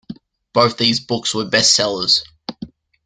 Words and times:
Both 0.53 0.77
these 0.77 0.99
books 0.99 1.35
were 1.35 1.45
bestsellers. 1.45 2.23